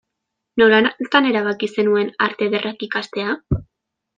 Nolatan 0.61 1.27
erabaki 1.33 1.69
zenuen 1.75 2.11
Arte 2.29 2.49
Ederrak 2.51 2.89
ikastea? 2.89 3.37